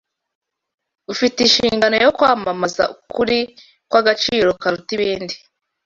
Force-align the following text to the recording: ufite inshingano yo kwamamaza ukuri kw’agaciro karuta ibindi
ufite 1.13 1.37
inshingano 1.41 1.95
yo 2.05 2.11
kwamamaza 2.17 2.83
ukuri 2.95 3.37
kw’agaciro 3.89 4.49
karuta 4.61 4.91
ibindi 4.97 5.35